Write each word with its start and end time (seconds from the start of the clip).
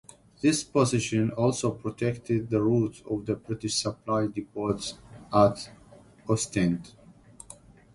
This 0.41 0.63
position 0.63 1.29
also 1.29 1.69
protected 1.69 2.49
the 2.49 2.59
route 2.59 3.03
to 3.07 3.21
the 3.23 3.35
British 3.35 3.75
supply 3.75 4.25
depot 4.25 4.79
at 5.31 5.69
Ostend. 6.27 6.95